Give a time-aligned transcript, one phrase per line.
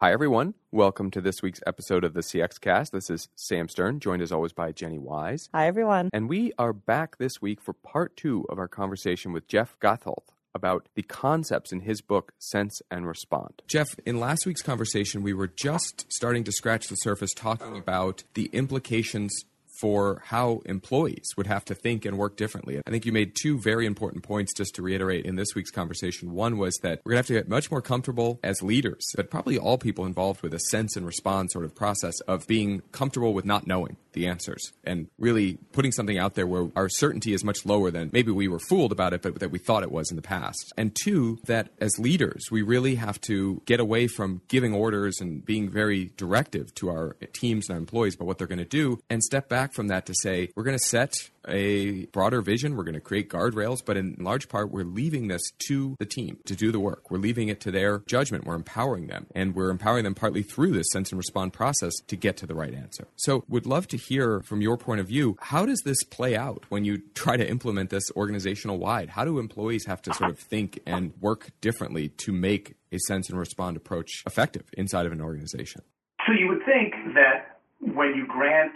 [0.00, 0.54] Hi, everyone.
[0.70, 2.92] Welcome to this week's episode of the CX Cast.
[2.92, 5.48] This is Sam Stern, joined as always by Jenny Wise.
[5.52, 6.10] Hi, everyone.
[6.12, 10.22] And we are back this week for part two of our conversation with Jeff Gothelf
[10.54, 13.60] about the concepts in his book, Sense and Respond.
[13.66, 18.22] Jeff, in last week's conversation, we were just starting to scratch the surface talking about
[18.34, 19.46] the implications
[19.80, 22.80] for how employees would have to think and work differently.
[22.86, 26.32] I think you made two very important points just to reiterate in this week's conversation.
[26.32, 29.30] One was that we're going to have to get much more comfortable as leaders, but
[29.30, 33.34] probably all people involved with a sense and respond sort of process of being comfortable
[33.34, 37.44] with not knowing the answers and really putting something out there where our certainty is
[37.44, 40.10] much lower than maybe we were fooled about it, but that we thought it was
[40.10, 40.72] in the past.
[40.76, 45.44] And two, that as leaders, we really have to get away from giving orders and
[45.44, 49.00] being very directive to our teams and our employees about what they're going to do
[49.08, 51.14] and step back from that to say, we're going to set
[51.48, 52.76] a broader vision.
[52.76, 56.38] We're going to create guardrails, but in large part, we're leaving this to the team
[56.44, 57.10] to do the work.
[57.10, 58.44] We're leaving it to their judgment.
[58.44, 62.16] We're empowering them, and we're empowering them partly through this sense and respond process to
[62.16, 63.06] get to the right answer.
[63.16, 66.64] So, would love to hear from your point of view how does this play out
[66.68, 69.10] when you try to implement this organizational wide?
[69.10, 73.28] How do employees have to sort of think and work differently to make a sense
[73.28, 75.82] and respond approach effective inside of an organization?
[76.26, 78.72] So, you would think that when you grant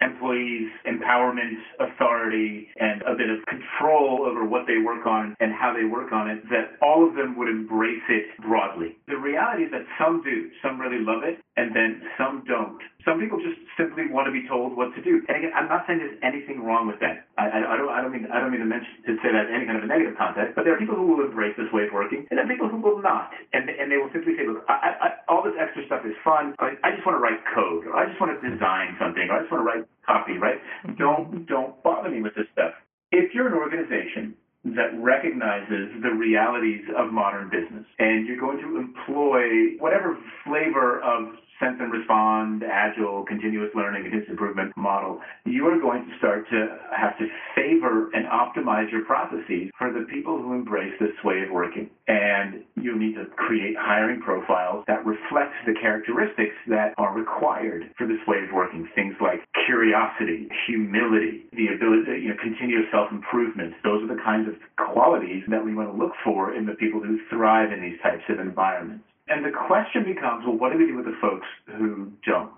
[0.00, 5.74] employees empowerment, authority, and a bit of control over what they work on and how
[5.74, 8.96] they work on it, that all of them would embrace it broadly.
[9.08, 10.50] The reality is that some do.
[10.62, 12.80] Some really love it, and then some don't.
[13.04, 15.24] Some people just simply want to be told what to do.
[15.28, 17.28] And again, I'm not saying there's anything wrong with that.
[17.40, 17.88] I, I, I don't.
[17.88, 18.28] I don't mean.
[18.28, 20.52] I don't mean to mention to say that in any kind of a negative context.
[20.52, 22.68] But there are people who will embrace this way of working, and there are people
[22.68, 23.32] who will not.
[23.56, 26.52] And and they will simply say, look, I, I, all this extra stuff is fun.
[26.60, 29.40] I, I just want to write code, or I just want to design something, or
[29.40, 30.36] I just want to write copy.
[30.36, 30.60] Right?
[30.84, 31.00] Mm-hmm.
[31.00, 32.76] Don't don't bother me with this stuff.
[33.10, 38.76] If you're an organization that recognizes the realities of modern business and you're going to
[38.76, 45.78] employ whatever flavor of sense and respond, agile, continuous learning, continuous improvement model, you are
[45.78, 50.54] going to start to have to favor and optimize your processes for the people who
[50.54, 51.90] embrace this way of working.
[52.08, 58.06] And you need to create hiring profiles that reflect the characteristics that are required for
[58.06, 58.88] this way of working.
[58.94, 63.74] Things like curiosity, humility, the ability to, you know, continuous self-improvement.
[63.84, 64.54] Those are the kinds of
[64.92, 68.24] qualities that we want to look for in the people who thrive in these types
[68.28, 69.04] of environments.
[69.30, 71.46] And the question becomes, well, what do we do with the folks
[71.78, 72.50] who don't?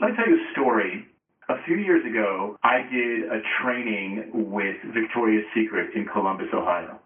[0.00, 1.04] Let me tell you a story.
[1.48, 7.00] A few years ago, I did a training with Victoria's Secret in Columbus, Ohio.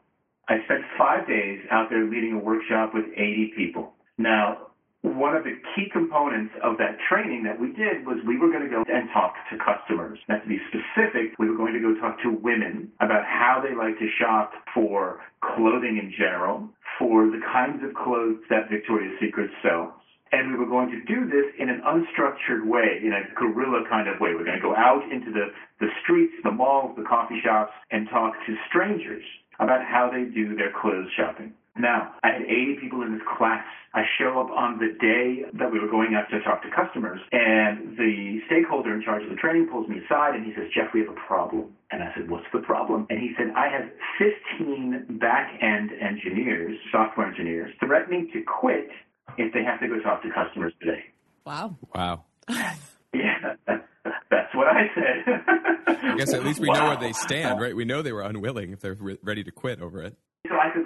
[0.49, 3.95] I spent five days out there leading a workshop with 80 people.
[4.19, 4.69] Now,
[5.01, 8.63] one of the key components of that training that we did was we were going
[8.63, 10.19] to go and talk to customers.
[10.29, 13.75] Now, to be specific, we were going to go talk to women about how they
[13.75, 16.69] like to shop for clothing in general,
[17.03, 19.91] for the kinds of clothes that Victoria's Secret sells.
[20.31, 24.09] And we were going to do this in an unstructured way, in a guerrilla kind
[24.09, 24.31] of way.
[24.35, 28.09] We're going to go out into the, the streets, the malls, the coffee shops, and
[28.09, 29.25] talk to strangers
[29.59, 31.53] about how they do their clothes shopping.
[31.77, 33.65] Now, I had 80 people in this class.
[33.94, 37.21] I show up on the day that we were going out to talk to customers,
[37.33, 40.93] and the stakeholder in charge of the training pulls me aside and he says, Jeff,
[40.93, 41.72] we have a problem.
[41.91, 43.06] And I said, What's the problem?
[43.09, 43.88] And he said, I have
[44.59, 48.88] 15 back end engineers, software engineers, threatening to quit
[49.38, 51.05] if they have to go talk to customers today.
[51.44, 51.77] Wow.
[51.94, 52.25] Wow.
[52.49, 56.03] yeah, that's what I said.
[56.03, 56.75] I guess at least we wow.
[56.75, 57.75] know where they stand, right?
[57.75, 60.16] We know they were unwilling if they're re- ready to quit over it.
[60.49, 60.84] So I said,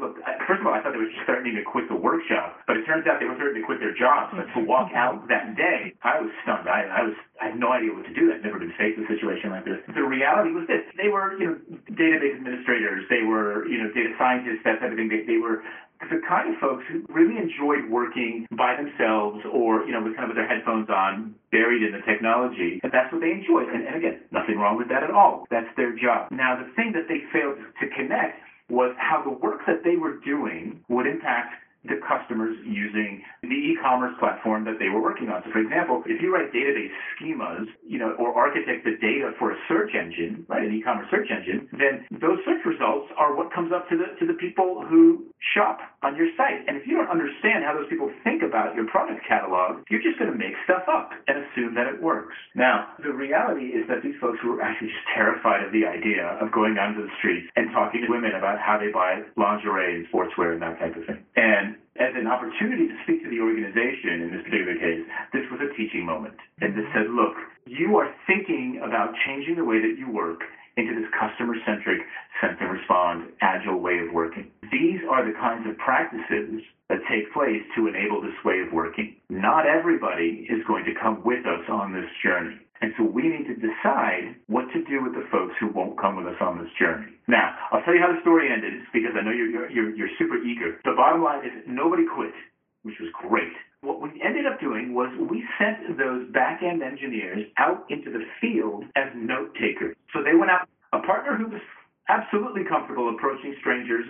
[0.67, 2.77] look, first of all, I thought they were just threatening to quit the workshop, but
[2.77, 4.35] it turns out they were threatening to quit their jobs.
[4.35, 6.69] But to walk out that day, I was stunned.
[6.69, 8.33] I, I was, I had no idea what to do.
[8.33, 9.79] I'd never been faced with a situation like this.
[9.95, 11.57] The reality was this: they were, you know,
[11.95, 13.07] database administrators.
[13.09, 14.67] They were, you know, data scientists.
[14.67, 15.09] That type of thing.
[15.09, 15.63] They, they were
[16.01, 20.29] the kind of folks who really enjoyed working by themselves or, you know, with kind
[20.29, 22.81] of with their headphones on, buried in the technology.
[22.85, 23.73] And that's what they enjoyed.
[23.73, 25.49] And, and again, nothing wrong with that at all.
[25.51, 26.29] That's their job.
[26.31, 30.13] Now, the thing that they failed to connect was how the work that they were
[30.25, 31.55] doing would impact
[31.89, 35.43] the customers using the e-commerce platform that they were working on.
[35.45, 39.53] So for example, if you write database schemas, you know, or architect the data for
[39.53, 43.73] a search engine, right, an e-commerce search engine, then those search results are what comes
[43.73, 46.65] up to the to the people who shop on your site.
[46.67, 50.19] And if you don't understand how those people think about your product catalog, you're just
[50.19, 52.35] going to make stuff up and assume that it works.
[52.55, 56.53] Now, the reality is that these folks were actually just terrified of the idea of
[56.53, 60.07] going out into the streets and talking to women about how they buy lingerie and
[60.09, 61.23] sportswear and that type of thing.
[61.37, 65.61] And as an opportunity to speak to the organization in this particular case, this was
[65.61, 66.37] a teaching moment.
[66.61, 67.37] And this said, look,
[67.67, 70.41] you are thinking about changing the way that you work
[70.77, 72.01] into this customer centric,
[72.41, 74.51] sense and respond, agile way of working.
[74.71, 79.17] These are the kinds of practices that take place to enable this way of working.
[79.31, 82.61] Not everybody is going to come with us on this journey.
[82.81, 86.17] And so we need to decide what to do with the folks who won't come
[86.17, 87.13] with us on this journey.
[87.27, 90.37] Now, I'll tell you how the story ended because I know you're, you're, you're super
[90.37, 90.79] eager.
[90.85, 92.35] The bottom line is nobody quit,
[92.83, 93.53] which was great.
[93.81, 98.25] What we ended up doing was we sent those back end engineers out into the
[98.41, 99.97] field as note takers.
[100.13, 101.63] So they went out, a partner who was
[102.09, 104.07] absolutely comfortable approaching strangers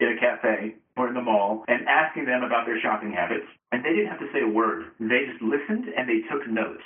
[0.00, 3.46] in a cafe or in the mall and asking them about their shopping habits.
[3.72, 4.92] And they didn't have to say a word.
[4.98, 6.84] They just listened and they took notes.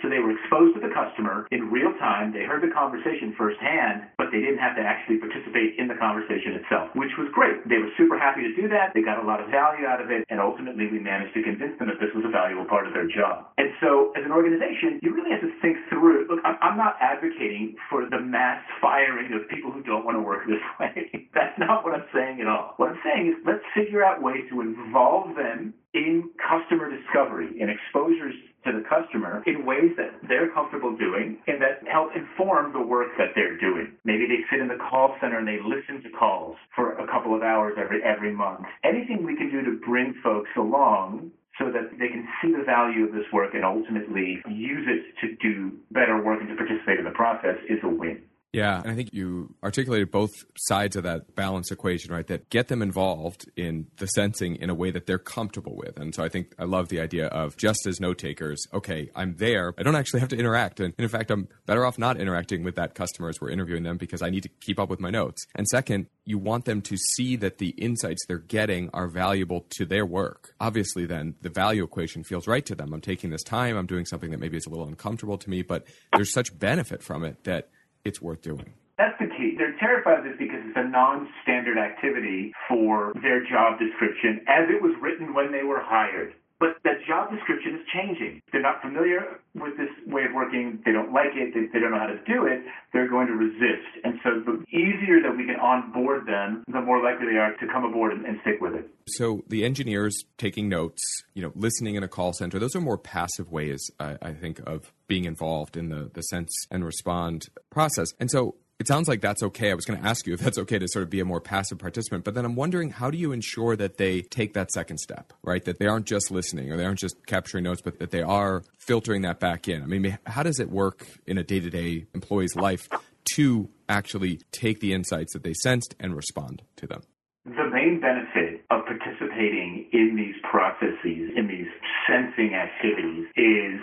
[0.00, 2.32] So they were exposed to the customer in real time.
[2.32, 6.56] They heard the conversation firsthand, but they didn't have to actually participate in the conversation
[6.56, 7.60] itself, which was great.
[7.68, 8.96] They were super happy to do that.
[8.96, 10.24] They got a lot of value out of it.
[10.32, 13.06] And ultimately, we managed to convince them that this was a valuable part of their
[13.06, 13.52] job.
[13.58, 17.76] And so, as an organization, you really have to think through look, I'm not advocating
[17.88, 21.28] for the mass firing of people who don't want to work this way.
[21.34, 22.74] That's not what I'm saying at all.
[22.76, 27.70] What I'm saying is let's figure out ways to involve them in customer discovery and
[27.70, 28.34] exposures
[28.64, 33.08] to the customer in ways that they're comfortable doing and that help inform the work
[33.18, 33.96] that they're doing.
[34.04, 37.34] Maybe they sit in the call center and they listen to calls for a couple
[37.34, 38.66] of hours every every month.
[38.84, 43.04] Anything we can do to bring folks along so that they can see the value
[43.04, 47.04] of this work and ultimately use it to do better work and to participate in
[47.04, 48.19] the process is a win.
[48.52, 52.26] Yeah, and I think you articulated both sides of that balance equation, right?
[52.26, 55.96] That get them involved in the sensing in a way that they're comfortable with.
[55.98, 59.36] And so I think I love the idea of just as note takers, okay, I'm
[59.36, 59.72] there.
[59.78, 60.80] I don't actually have to interact.
[60.80, 63.98] And in fact, I'm better off not interacting with that customer as we're interviewing them
[63.98, 65.46] because I need to keep up with my notes.
[65.54, 69.84] And second, you want them to see that the insights they're getting are valuable to
[69.84, 70.54] their work.
[70.60, 72.92] Obviously, then the value equation feels right to them.
[72.92, 75.62] I'm taking this time, I'm doing something that maybe is a little uncomfortable to me,
[75.62, 77.68] but there's such benefit from it that
[78.10, 78.74] it's worth doing.
[78.98, 79.54] That's the key.
[79.56, 84.82] They're terrified of this because it's a non-standard activity for their job description as it
[84.82, 86.34] was written when they were hired.
[86.60, 88.42] But that job description is changing.
[88.52, 90.78] They're not familiar with this way of working.
[90.84, 91.54] They don't like it.
[91.54, 92.60] They, they don't know how to do it.
[92.92, 93.88] They're going to resist.
[94.04, 97.66] And so the easier that we can onboard them, the more likely they are to
[97.66, 98.90] come aboard and, and stick with it.
[99.08, 101.02] So the engineers taking notes,
[101.32, 104.60] you know, listening in a call center, those are more passive ways, I, I think,
[104.66, 108.12] of being involved in the, the sense and respond process.
[108.20, 109.70] And so it sounds like that's okay.
[109.70, 111.40] I was going to ask you if that's okay to sort of be a more
[111.40, 114.98] passive participant, but then I'm wondering how do you ensure that they take that second
[114.98, 115.62] step, right?
[115.66, 118.64] That they aren't just listening or they aren't just capturing notes, but that they are
[118.78, 119.82] filtering that back in.
[119.82, 122.88] I mean, how does it work in a day to day employee's life
[123.34, 127.02] to actually take the insights that they sensed and respond to them?
[127.44, 131.68] The main benefit of participating in these processes, in these
[132.08, 133.80] sensing activities, is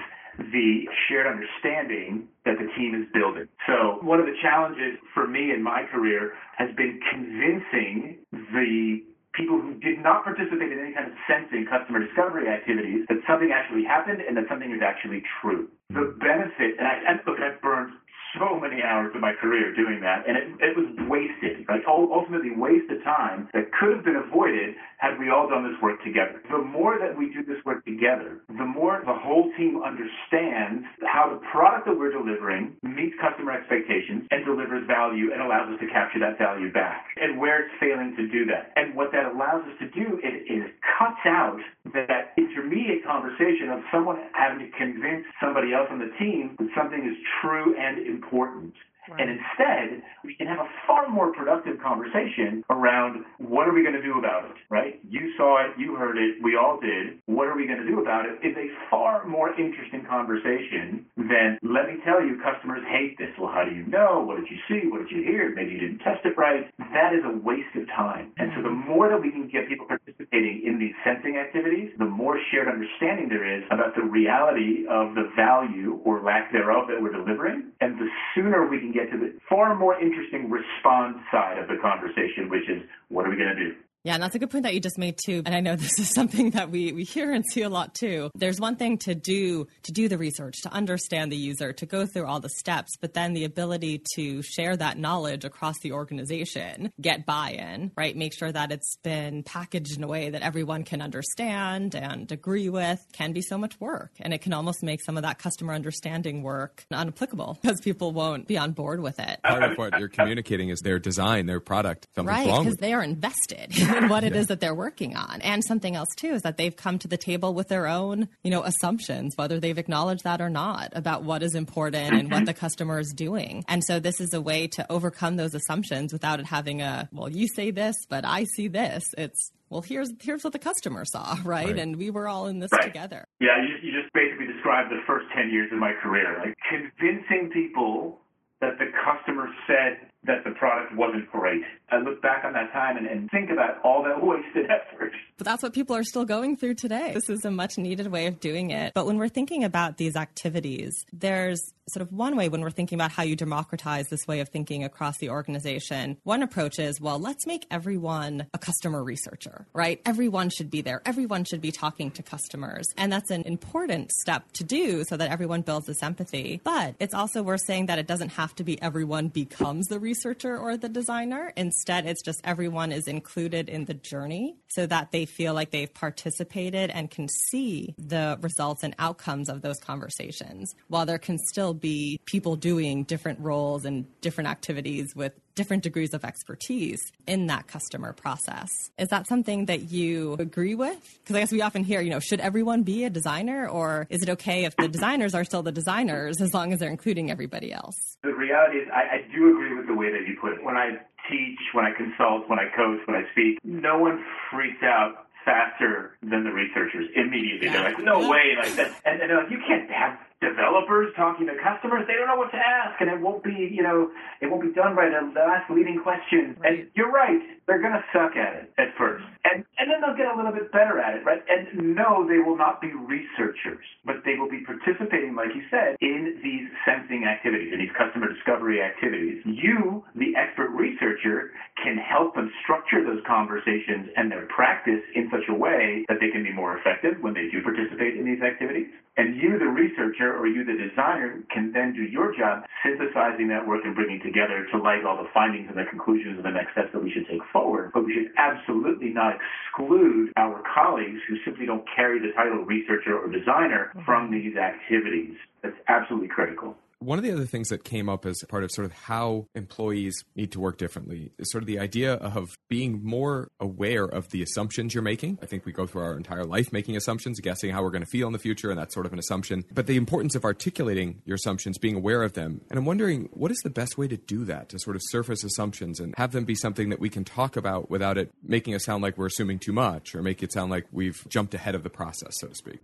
[0.52, 3.48] the shared understanding that the team is building.
[3.66, 9.04] So one of the challenges for me in my career has been convincing the
[9.38, 13.54] people who did not participate in any kind of sensing customer discovery activities that something
[13.54, 15.70] actually happened and that something is actually true.
[15.94, 17.94] The benefit, and I, and look, I've burned
[18.39, 22.51] so many hours of my career doing that, and it, it was wasted, like ultimately
[22.56, 26.42] wasted time that could have been avoided had we all done this work together.
[26.50, 31.30] The more that we do this work together, the more the whole team understands how
[31.30, 35.88] the product that we're delivering meets customer expectations and delivers value and allows us to
[35.88, 38.74] capture that value back, and where it's failing to do that.
[38.75, 41.60] And what that allows us to do is it cuts out
[41.94, 47.06] that intermediate conversation of someone having to convince somebody else on the team that something
[47.06, 48.74] is true and important important
[49.10, 49.22] Right.
[49.22, 53.96] And instead, we can have a far more productive conversation around what are we going
[53.96, 55.00] to do about it, right?
[55.08, 57.20] You saw it, you heard it, we all did.
[57.26, 61.58] What are we going to do about it is a far more interesting conversation than,
[61.64, 63.32] let me tell you, customers hate this.
[63.40, 64.24] Well, how do you know?
[64.26, 64.88] What did you see?
[64.88, 65.54] What did you hear?
[65.56, 66.68] Maybe you didn't test it right.
[66.92, 68.32] That is a waste of time.
[68.38, 68.90] And so the mm-hmm.
[68.90, 73.30] more that we can get people participating in these sensing activities, the more shared understanding
[73.30, 77.72] there is about the reality of the value or lack thereof that we're delivering.
[77.82, 81.77] And the sooner we can get to the far more interesting response side of the
[81.82, 83.75] conversation, which is what are we going to do?
[84.08, 85.44] Yeah, and that's a good point that you just made too.
[85.46, 88.32] And I know this is something that we, we hear and see a lot too.
[88.36, 92.06] There's one thing to do to do the research, to understand the user, to go
[92.06, 96.94] through all the steps, but then the ability to share that knowledge across the organization,
[97.02, 98.16] get buy-in, right?
[98.16, 102.70] Make sure that it's been packaged in a way that everyone can understand and agree
[102.70, 104.12] with can be so much work.
[104.22, 108.48] And it can almost make some of that customer understanding work unapplicable because people won't
[108.48, 109.42] be on board with it.
[109.44, 113.04] Part of what you're communicating is their design, their product, something right, because they are
[113.04, 115.42] invested in what it is that they're working on.
[115.42, 118.51] And something else too is that they've come to the table with their own, you
[118.51, 122.54] know, assumptions, whether they've acknowledged that or not, about what is important and what the
[122.66, 123.63] customer is doing.
[123.68, 127.30] And so this is a way to overcome those assumptions without it having a, well,
[127.30, 129.04] you say this, but I see this.
[129.18, 131.68] It's well, here's here's what the customer saw, right?
[131.68, 131.80] right.
[131.80, 132.84] And we were all in this right.
[132.84, 133.25] together.
[133.39, 137.50] Yeah, you, you just basically described the first ten years of my career, like convincing
[137.51, 138.20] people
[138.62, 141.62] that the customer said that the product wasn't great.
[141.89, 145.12] I look back on that time and, and, think about all that wasted effort.
[145.38, 147.12] But that's what people are still going through today.
[147.13, 148.93] This is a much needed way of doing it.
[148.93, 152.98] But when we're thinking about these activities, there's sort of one way when we're thinking
[152.98, 156.17] about how you democratize this way of thinking across the organization.
[156.24, 160.01] One approach is, well, let's make everyone a customer researcher, right?
[160.06, 161.01] Everyone should be there.
[161.06, 162.88] Everyone should be talking to customers.
[162.98, 166.60] And that's an important step to do so that everyone builds this empathy.
[166.63, 170.58] But it's also worth saying that it doesn't have to be everyone becomes the researcher
[170.58, 171.53] or the designer.
[171.56, 175.94] Instead, it's just everyone is included in the journey so that they feel like they've
[175.94, 181.74] participated and can see the results and outcomes of those conversations while there can still
[181.79, 187.67] be people doing different roles and different activities with different degrees of expertise in that
[187.67, 188.69] customer process.
[188.98, 191.00] Is that something that you agree with?
[191.24, 194.22] Because I guess we often hear, you know, should everyone be a designer or is
[194.22, 197.74] it okay if the designers are still the designers as long as they're including everybody
[197.74, 197.96] else?
[198.24, 200.63] The reality is, I, I do agree with the way that you put it.
[200.63, 204.84] When I teach, when I consult, when I coach, when I speak, no one freaks
[204.84, 207.67] out faster than the researchers immediately.
[207.67, 207.74] Yeah.
[207.74, 208.91] They're like, no way, like that.
[209.05, 212.62] And they're like, you can't have developers talking to customers, they don't know what to
[212.62, 215.10] ask, and it won't be, you know, it won't be done right.
[215.10, 216.86] They'll, they'll ask leading questions, right.
[216.86, 220.17] and you're right, they're going to suck at it at first, and and then they'll
[220.17, 221.41] get a little bit better at it, right?
[221.50, 225.98] And no, they will not be researchers, but they will be participating, like you said,
[226.01, 229.41] in these sensing activities, in these customer discovery activities.
[229.46, 235.46] You, the expert researcher, can help them structure those conversations and their practice in such
[235.50, 238.89] a way that they can be more effective when they do participate in these activities.
[239.17, 243.65] And you, the researcher, or you, the designer, can then do your job synthesizing that
[243.65, 246.74] work and bringing together to light all the findings and the conclusions and the next
[246.74, 247.89] steps that we should take forward.
[247.93, 253.17] But we should absolutely not exclude our colleagues who simply don't carry the title researcher
[253.17, 254.05] or designer mm-hmm.
[254.05, 255.33] from these activities.
[255.63, 256.77] That's absolutely critical.
[257.00, 260.24] One of the other things that came up as part of sort of how employees
[260.36, 264.42] need to work differently is sort of the idea of being more aware of the
[264.42, 265.38] assumptions you're making.
[265.42, 268.10] I think we go through our entire life making assumptions, guessing how we're going to
[268.10, 269.63] feel in the future, and that's sort of an assumption.
[269.72, 272.62] But the importance of articulating your assumptions, being aware of them.
[272.72, 275.44] And I'm wondering, what is the best way to do that, to sort of surface
[275.44, 278.84] assumptions and have them be something that we can talk about without it making us
[278.84, 281.84] sound like we're assuming too much or make it sound like we've jumped ahead of
[281.84, 282.80] the process, so to speak?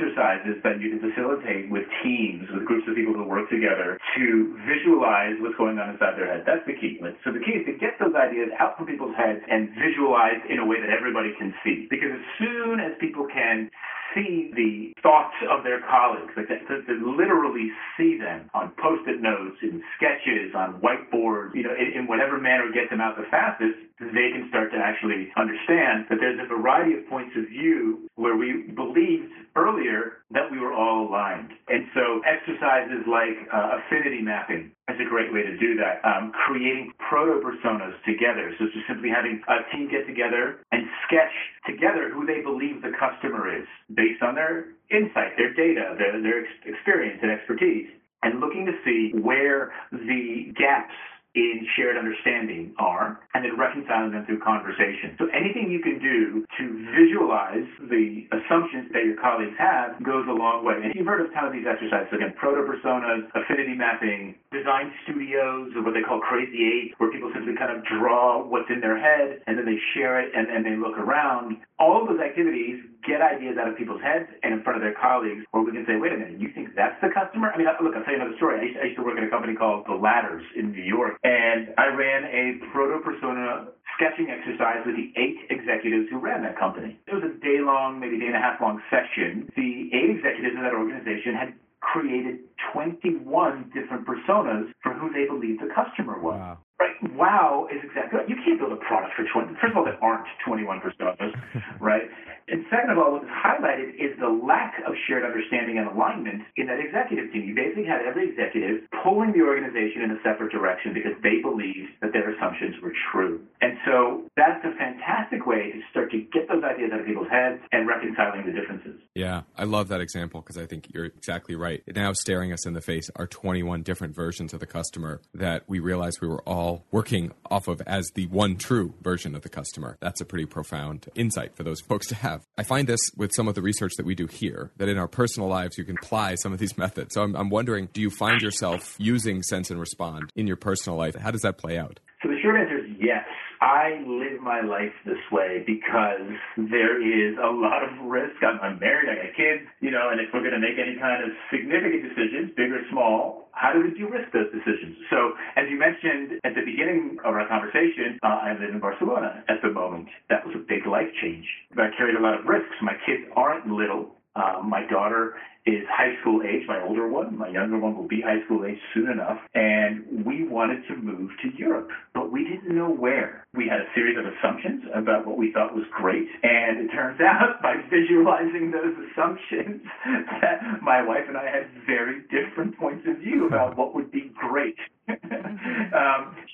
[0.00, 4.56] Exercises that you can facilitate with teams, with groups of people who work together to
[4.64, 6.48] visualize what's going on inside their head.
[6.48, 6.96] That's the key.
[7.20, 10.58] So the key is to get those ideas out from people's heads and visualize in
[10.58, 11.84] a way that everybody can see.
[11.92, 13.68] Because as soon as people can
[14.14, 19.56] see the thoughts of their colleagues, like to, to, literally see them on post-it notes,
[19.62, 23.76] in sketches, on whiteboards, you know, in, in whatever manner gets them out the fastest,
[24.00, 28.36] they can start to actually understand that there's a variety of points of view where
[28.36, 31.52] we believed earlier that we were all aligned.
[31.68, 36.00] And so exercises like uh, affinity mapping is a great way to do that.
[36.00, 38.54] Um, creating proto personas together.
[38.58, 41.34] So just simply having a team get together and sketch
[41.66, 46.46] together who they believe the customer is based on their insight, their data, their, their
[46.64, 47.90] experience and expertise,
[48.22, 50.94] and looking to see where the gaps
[51.34, 55.14] in shared understanding are, and then reconciling them through conversation.
[55.18, 56.90] So anything you can do to mm-hmm.
[56.90, 60.82] visualize the assumptions that your colleagues have goes a long way.
[60.82, 65.86] And you've heard of some of these exercises, again, proto-personas, affinity mapping, design studios, or
[65.86, 69.38] what they call crazy eight, where people simply kind of draw what's in their head,
[69.46, 71.56] and then they share it, and, then they look around.
[71.78, 74.94] All of those activities get ideas out of people's heads and in front of their
[74.94, 77.52] colleagues, where we can say, wait a minute, you think that's the customer?
[77.52, 78.60] I mean, uh, look, I'll tell you another story.
[78.60, 81.16] I used, I used to work at a company called The Ladders in New York,
[81.24, 86.98] and I ran a proto-persona sketching exercise with the eight executives who ran that company.
[87.06, 89.48] It was a day-long, maybe day and a half long session.
[89.56, 92.40] The eight executives in that organization had created
[92.72, 96.38] 21 different personas for who they believed the customer was.
[96.38, 96.58] Wow.
[96.80, 96.96] Right.
[97.12, 98.28] Wow is exactly right.
[98.28, 99.52] You can't build a product for 20.
[99.60, 101.36] First of all, there aren't 21 personas,
[101.80, 102.08] right?
[102.48, 106.66] And second of all, what's highlighted is the lack of shared understanding and alignment in
[106.66, 107.46] that executive team.
[107.46, 111.94] You basically had every executive pulling the organization in a separate direction because they believed
[112.02, 113.40] that their assumptions were true.
[113.60, 117.30] And so that's a fantastic way to start to get those ideas out of people's
[117.30, 118.98] heads and reconciling the differences.
[119.14, 121.82] Yeah, I love that example because I think you're exactly right.
[121.94, 125.78] Now staring us in the face are 21 different versions of the customer that we
[125.78, 129.96] realized we were all working off of as the one true version of the customer.
[130.00, 132.46] That's a pretty profound insight for those folks to have.
[132.56, 135.08] I find this with some of the research that we do here, that in our
[135.08, 137.14] personal lives, you can apply some of these methods.
[137.14, 140.98] So I'm, I'm wondering, do you find yourself using Sense and Respond in your personal
[140.98, 141.14] life?
[141.14, 142.00] How does that play out?
[142.22, 143.24] So the short answer is yes.
[143.60, 148.40] I live my life this way because there is a lot of risk.
[148.40, 150.96] I'm, I'm married, I got kids, you know, and if we're going to make any
[150.96, 154.96] kind of significant decisions, big or small, how do we de-risk those decisions?
[155.12, 159.44] So, as you mentioned at the beginning of our conversation, uh, I live in Barcelona
[159.52, 160.08] at the moment.
[160.32, 161.44] That was a big life change.
[161.76, 162.72] I carried a lot of risks.
[162.80, 164.16] My kids aren't little.
[164.36, 165.34] Uh, my daughter
[165.66, 167.36] is high school age, my older one.
[167.36, 169.38] My younger one will be high school age soon enough.
[169.54, 173.44] And we wanted to move to Europe, but we didn't know where.
[173.54, 176.28] We had a series of assumptions about what we thought was great.
[176.42, 179.82] And it turns out by visualizing those assumptions
[180.40, 184.19] that my wife and I had very different points of view about what would be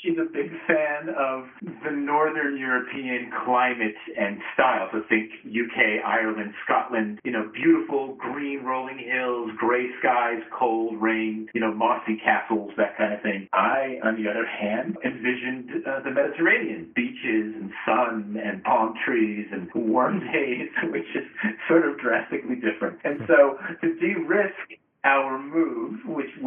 [0.06, 1.44] she's a big fan of
[1.84, 4.88] the Northern European climate and style.
[4.92, 11.48] So think UK, Ireland, Scotland, you know, beautiful green rolling hills, gray skies, cold rain,
[11.54, 13.48] you know, mossy castles, that kind of thing.
[13.52, 19.46] I, on the other hand, envisioned uh, the Mediterranean, beaches and sun and palm trees
[19.50, 21.26] and warm days, which is
[21.68, 22.98] sort of drastically different.
[23.04, 24.54] And so to de-risk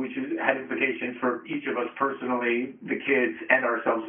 [0.10, 4.04] which had implications for each of us personally, the kids, and ourselves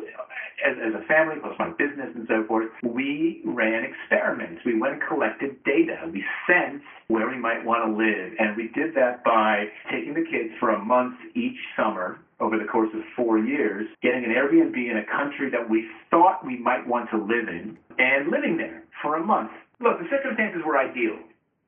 [0.64, 2.68] as, as a family, plus my business and so forth.
[2.82, 4.62] We ran experiments.
[4.64, 6.08] We went and collected data.
[6.12, 10.24] We sensed where we might want to live, and we did that by taking the
[10.24, 14.74] kids for a month each summer over the course of four years, getting an Airbnb
[14.74, 18.84] in a country that we thought we might want to live in, and living there
[19.02, 19.50] for a month.
[19.80, 21.18] Look, the circumstances were ideal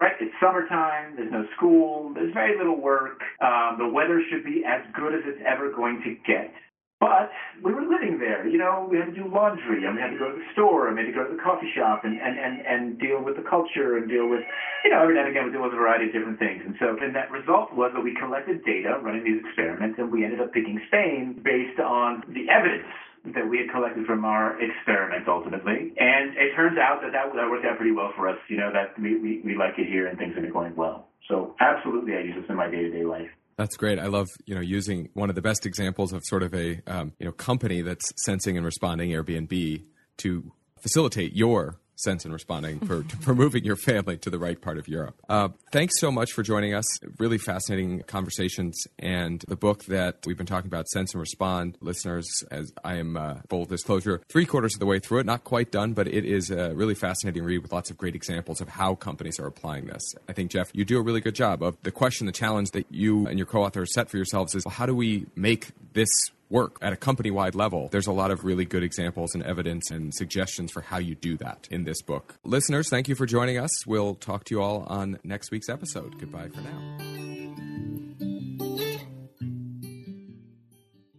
[0.02, 0.18] right?
[0.18, 1.14] It's summertime.
[1.14, 2.10] There's no school.
[2.12, 3.22] There's very little work.
[3.38, 6.50] Um, the weather should be as good as it's ever going to get.
[6.98, 7.34] But
[7.66, 10.18] we were living there, you know, we had to do laundry and we had to
[10.22, 12.38] go to the store and we had to go to the coffee shop and, and,
[12.38, 14.38] and, and deal with the culture and deal with,
[14.86, 16.62] you know, every now and again we deal with a variety of different things.
[16.62, 20.22] And so, and that result was that we collected data running these experiments and we
[20.22, 22.86] ended up picking Spain based on the evidence
[23.24, 25.94] that we had collected from our experiments ultimately.
[25.96, 28.72] And it turns out that that, that worked out pretty well for us, you know,
[28.72, 31.08] that we, we, we like it here and things been going well.
[31.28, 33.30] So absolutely I use this in my day-to-day life.
[33.56, 33.98] That's great.
[33.98, 37.12] I love you know using one of the best examples of sort of a um,
[37.18, 39.84] you know company that's sensing and responding Airbnb
[40.18, 44.78] to facilitate your sense in responding for, for moving your family to the right part
[44.78, 45.14] of Europe.
[45.28, 46.84] Uh, thanks so much for joining us.
[47.18, 48.86] Really fascinating conversations.
[48.98, 53.16] And the book that we've been talking about, Sense and Respond, listeners, as I am
[53.16, 56.24] uh, full disclosure, three quarters of the way through it, not quite done, but it
[56.24, 59.86] is a really fascinating read with lots of great examples of how companies are applying
[59.86, 60.02] this.
[60.28, 62.86] I think, Jeff, you do a really good job of the question, the challenge that
[62.90, 66.08] you and your co author set for yourselves is well, how do we make this
[66.52, 69.90] work at a company wide level, there's a lot of really good examples and evidence
[69.90, 72.36] and suggestions for how you do that in this book.
[72.44, 73.86] Listeners, thank you for joining us.
[73.86, 76.18] We'll talk to you all on next week's episode.
[76.20, 76.98] Goodbye for now.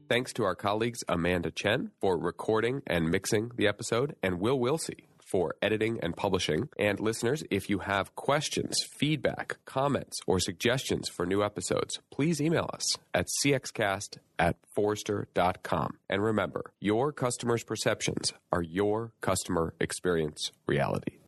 [0.08, 5.06] Thanks to our colleagues Amanda Chen for recording and mixing the episode, and Will Wilsey
[5.34, 6.70] for editing and publishing.
[6.78, 12.70] And listeners, if you have questions, feedback, comments, or suggestions for new episodes, please email
[12.72, 15.98] us at cxcast at forrester.com.
[16.08, 21.23] And remember, your customers' perceptions are your customer experience reality.